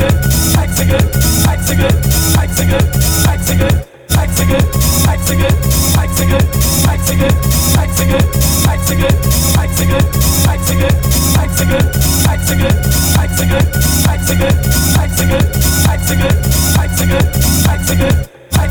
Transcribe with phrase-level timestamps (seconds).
[0.00, 0.08] Like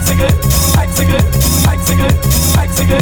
[0.06, 0.36] to good,
[0.76, 1.26] like to good,
[1.66, 2.29] like to good.
[2.60, 3.00] Like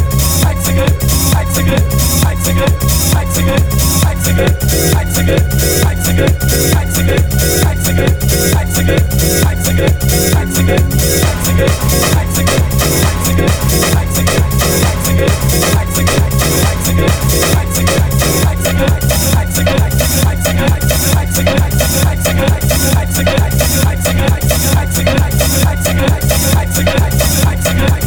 [27.78, 28.02] like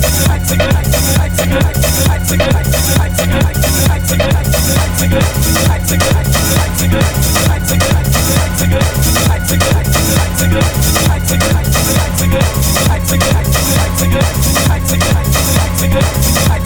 [0.46, 1.58] to go, like to go,
[2.08, 3.14] like to go, like to go, like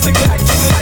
[0.01, 0.13] to
[0.53, 0.74] go.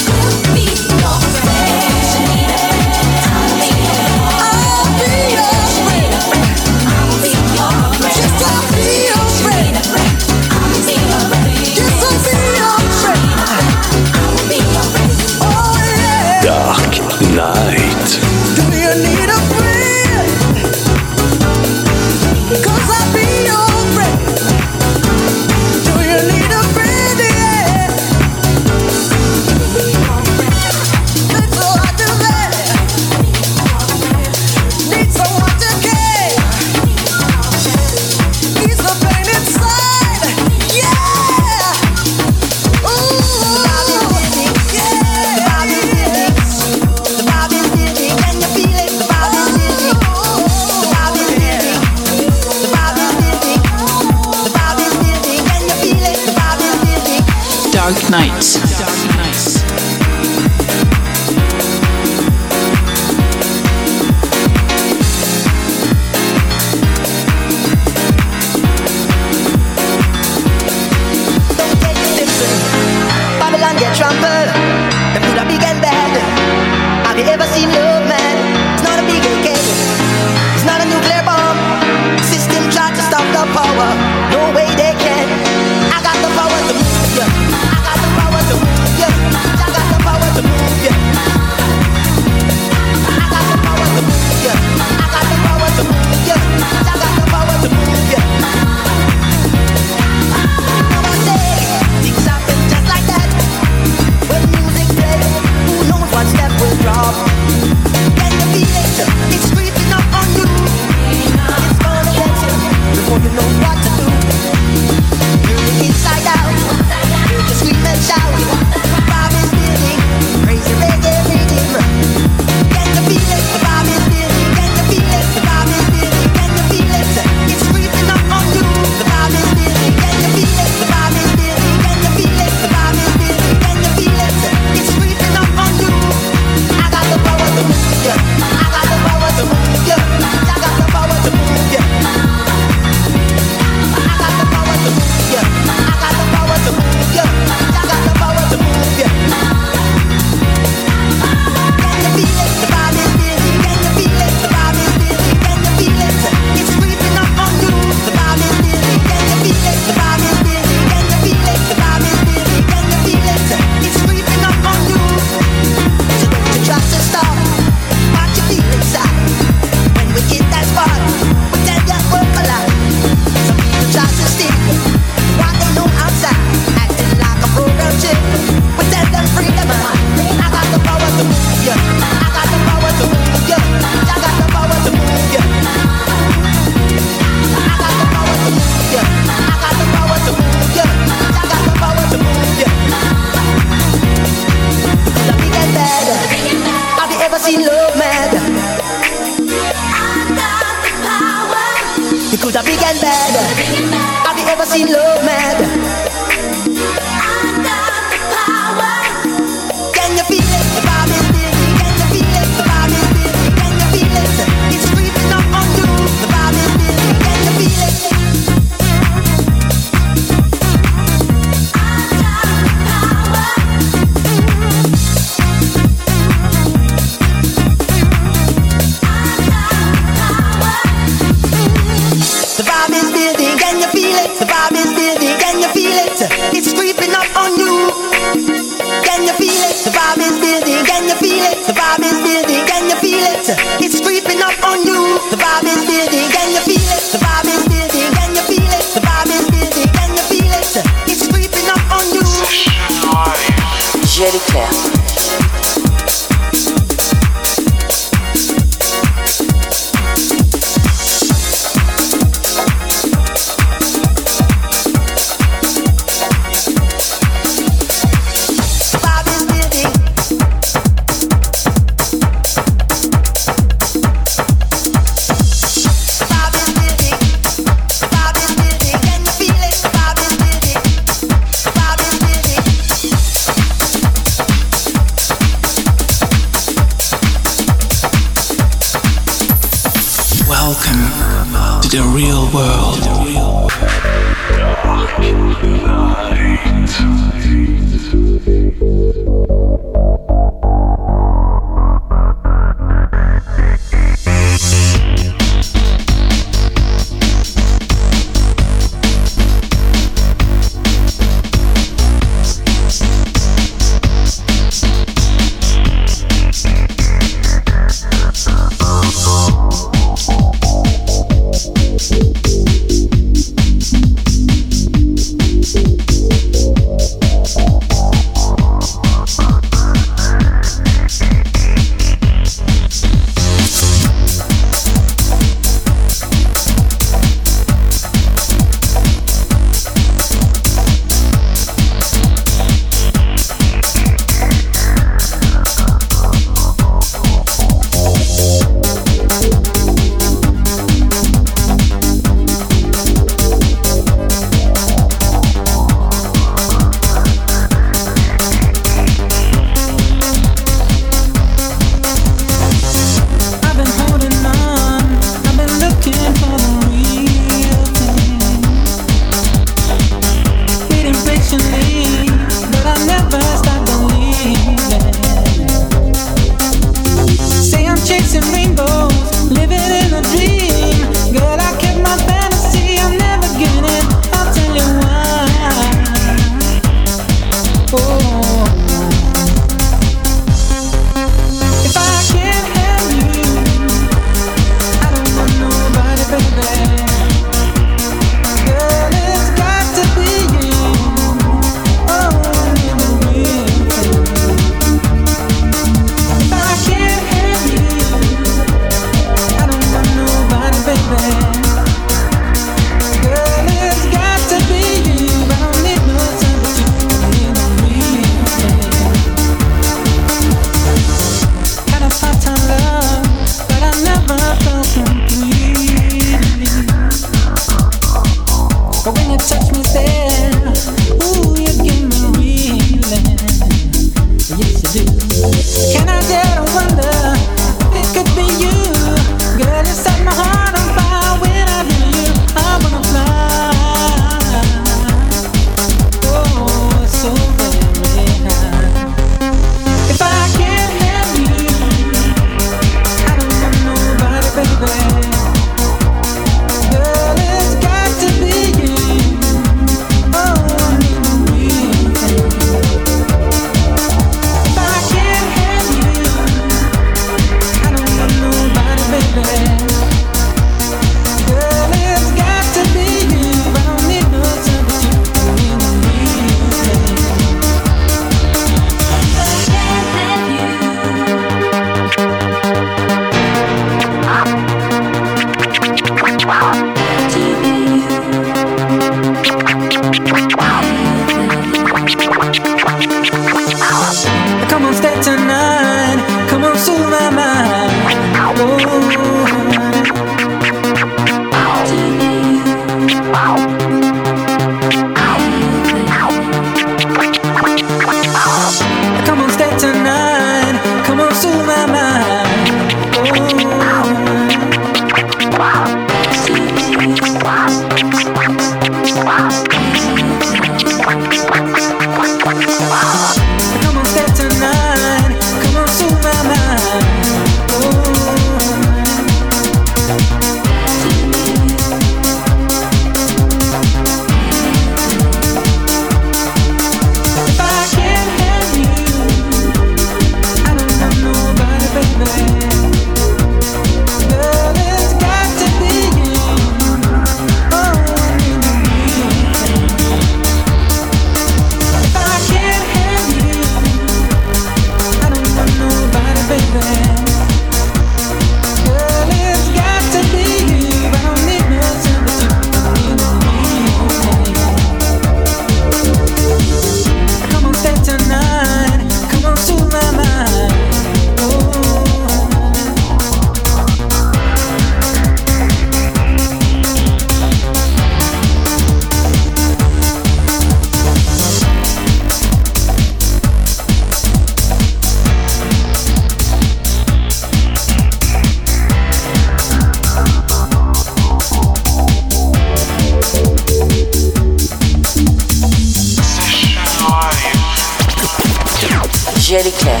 [599.61, 600.00] Daily Care.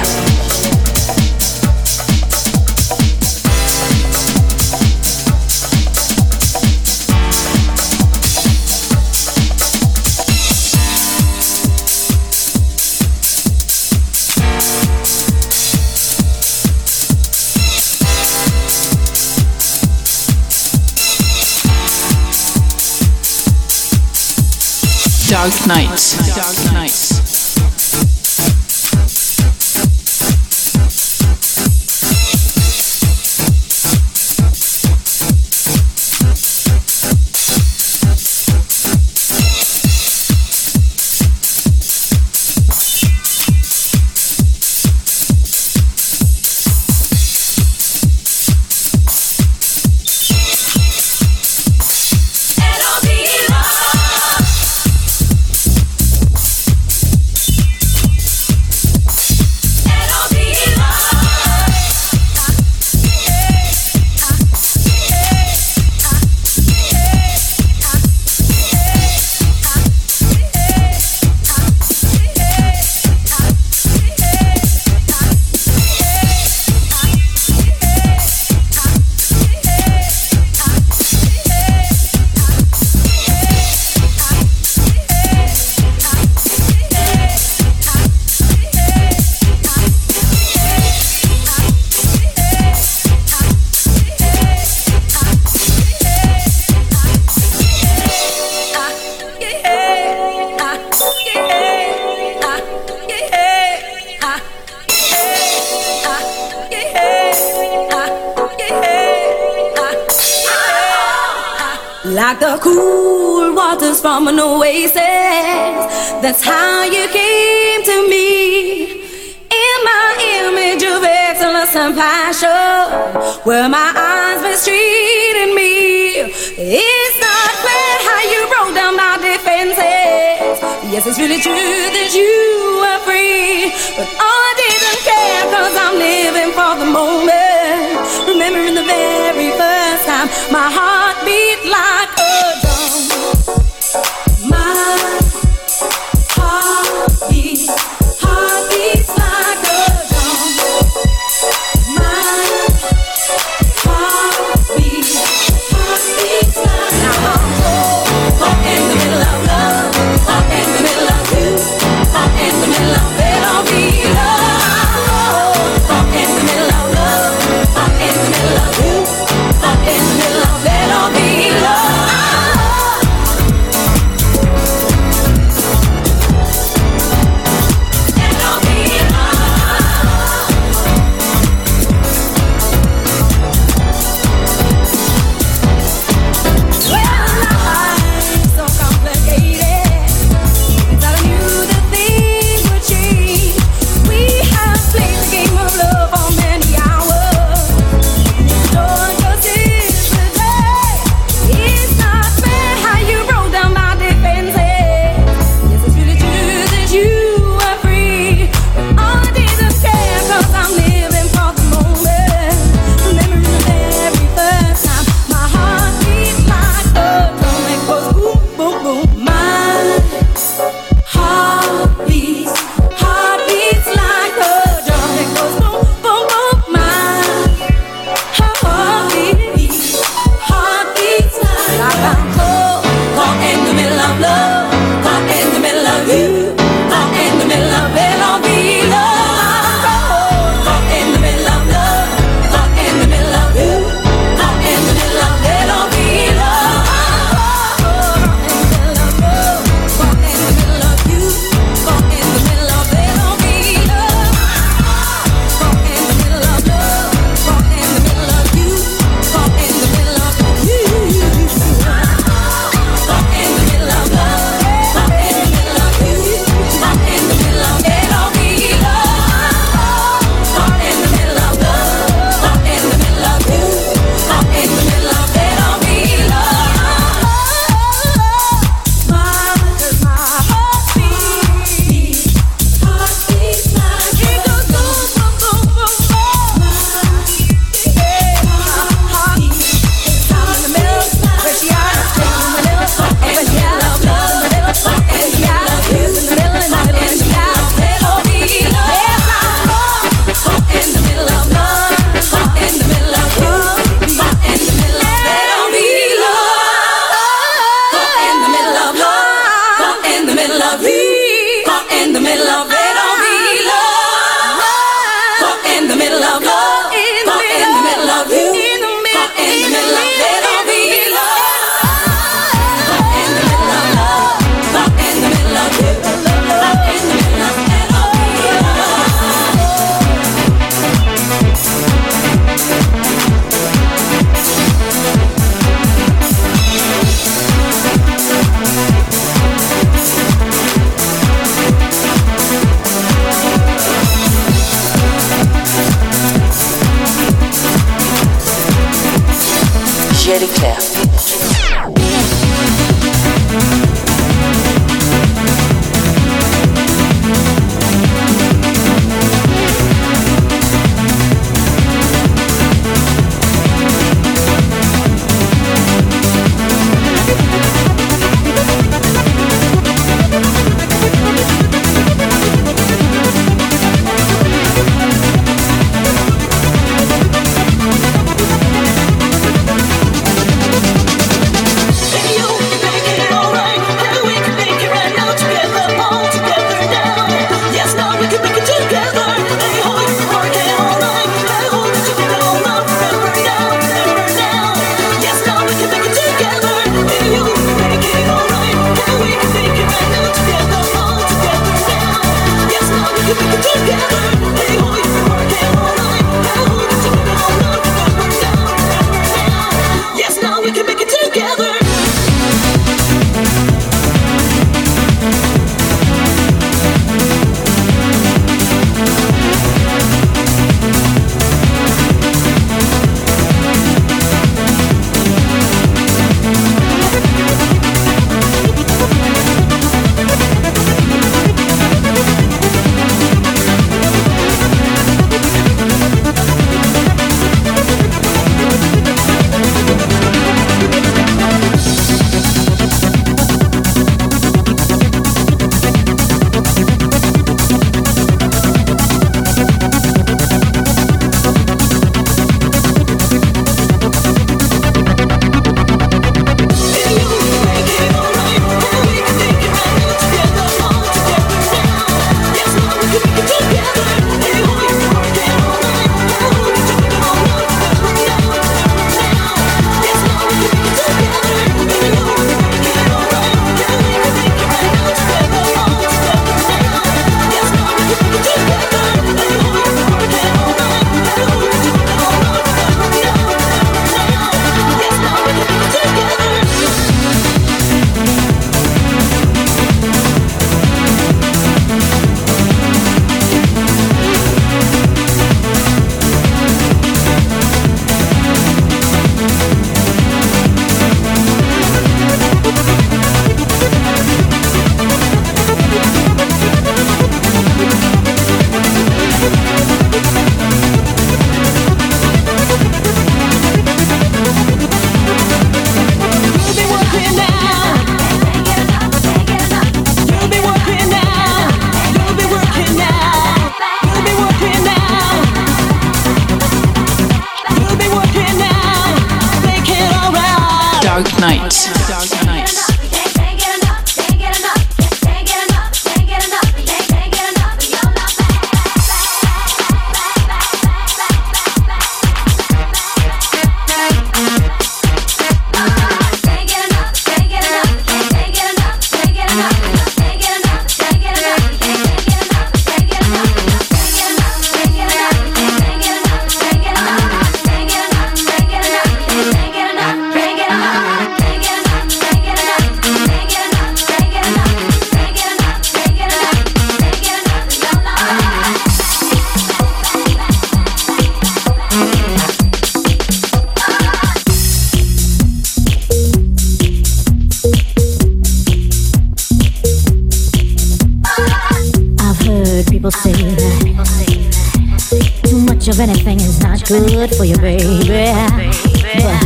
[586.01, 588.07] Anything is not good for you, baby.
[588.07, 589.45] But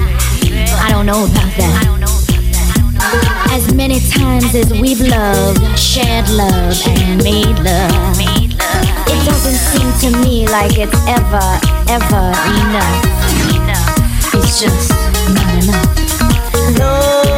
[0.80, 1.92] I don't know about that.
[3.52, 8.18] As many times as we've loved, shared love, and made love,
[9.08, 11.60] it doesn't seem to me like it's ever,
[11.92, 12.32] ever
[12.64, 13.04] enough.
[14.34, 14.90] It's just
[15.36, 16.78] not enough.
[16.78, 17.35] No.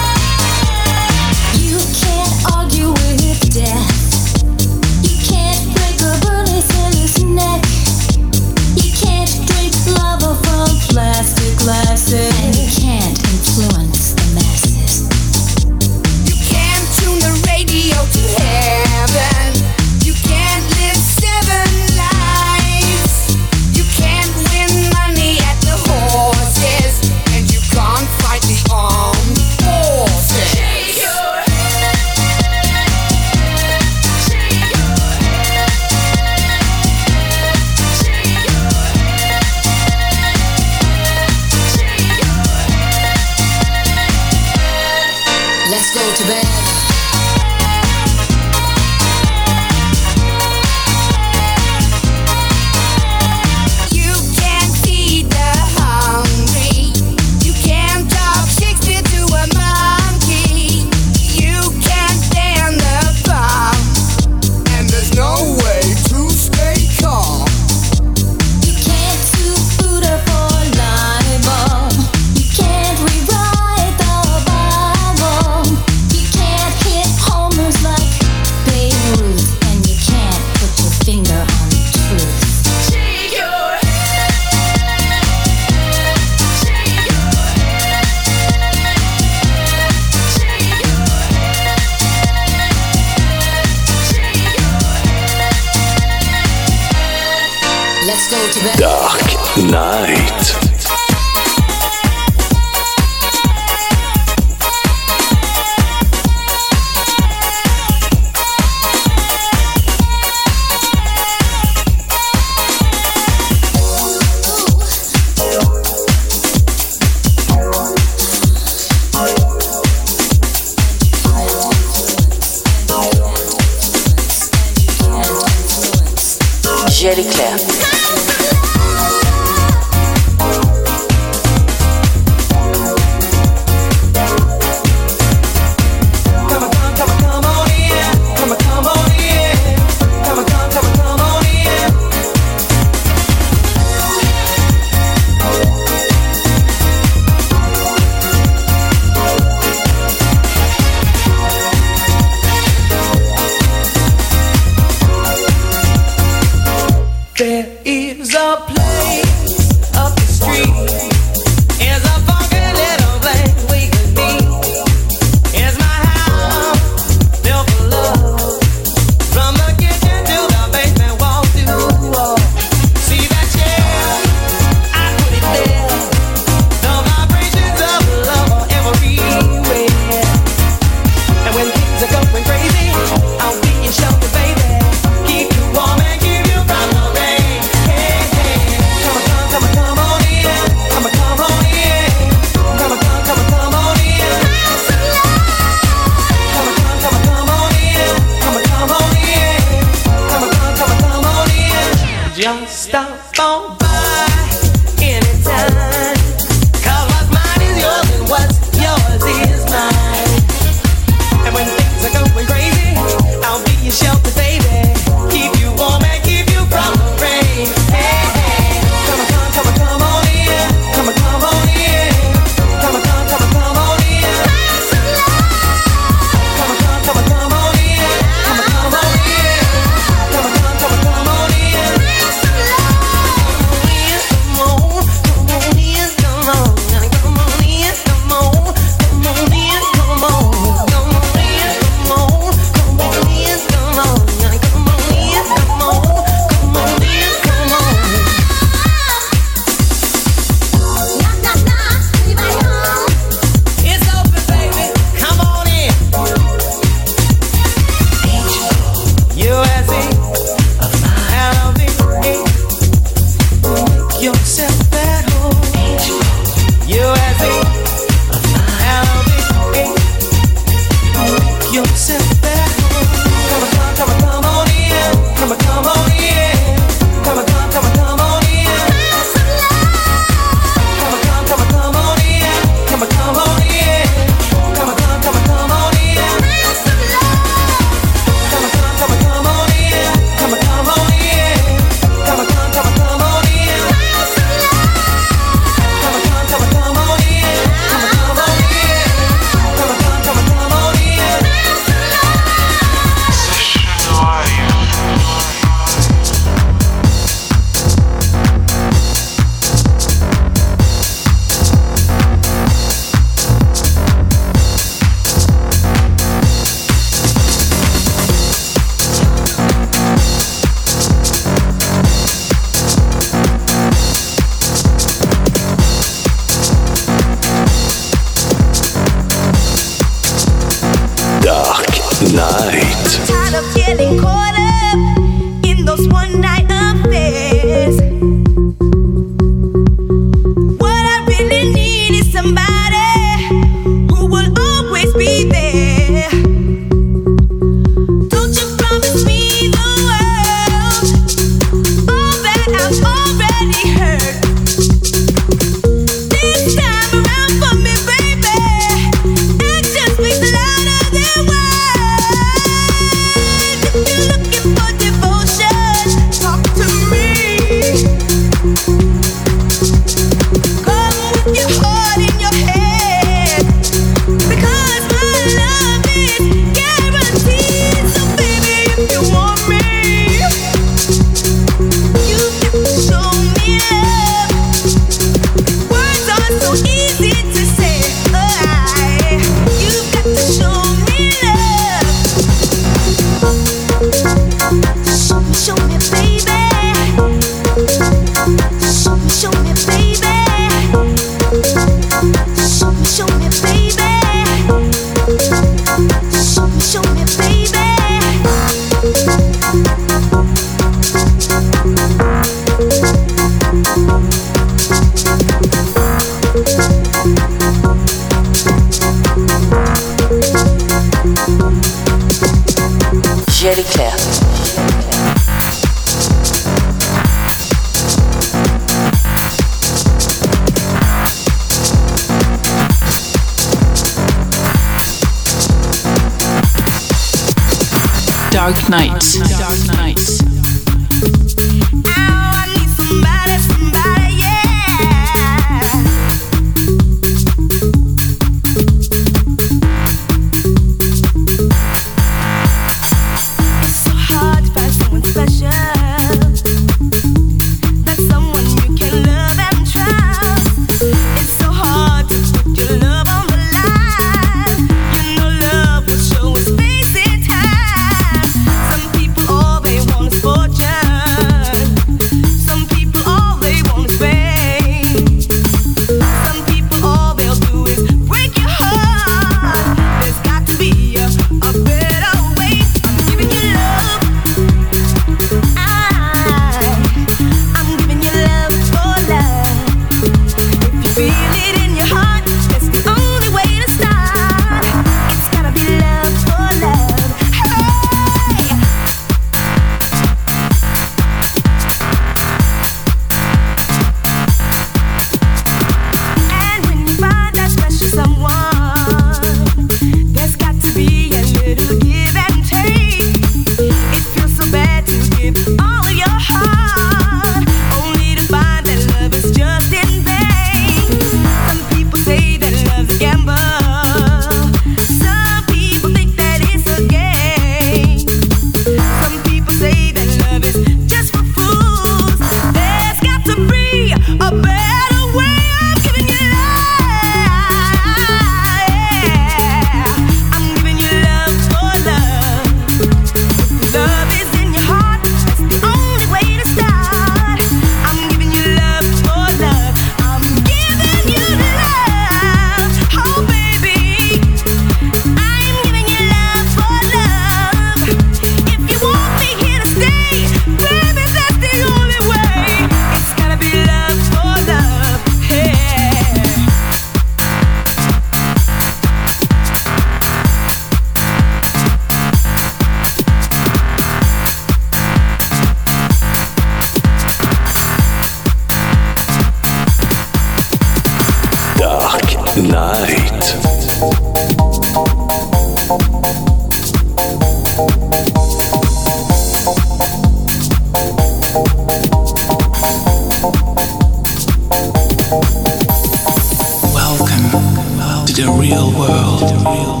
[599.46, 600.00] Still real.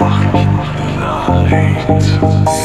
[0.00, 0.48] Mach mich
[0.98, 2.59] bereit.